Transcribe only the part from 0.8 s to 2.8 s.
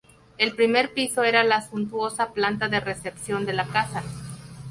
piso era la suntuosa planta de